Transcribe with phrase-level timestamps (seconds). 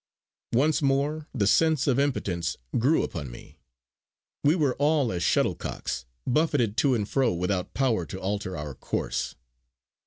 [0.53, 3.59] Once more the sense of impotence grew upon me.
[4.43, 9.35] We were all as shuttlecocks, buffeted to and fro without power to alter our course.